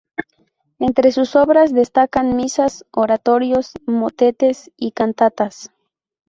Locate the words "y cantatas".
4.75-5.69